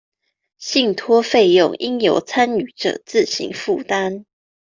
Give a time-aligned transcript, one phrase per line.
[0.57, 4.25] 信託費用應由參與者自行負擔